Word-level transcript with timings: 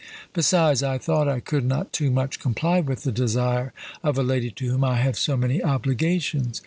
Besides, 0.33 0.81
I 0.81 0.97
thought 0.97 1.27
I 1.27 1.39
could 1.39 1.63
not 1.63 1.93
too 1.93 2.09
much 2.09 2.39
comply 2.39 2.79
with 2.79 3.03
the 3.03 3.11
desire 3.11 3.71
of 4.01 4.17
a 4.17 4.23
lady 4.23 4.49
to 4.49 4.65
whom 4.67 4.83
I 4.83 4.95
have 4.97 5.15
so 5.15 5.37
many 5.37 5.61
obligations. 5.63 6.59